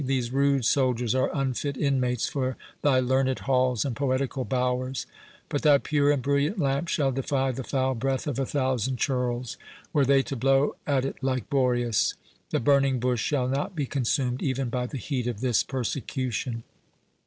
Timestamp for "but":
5.47-5.61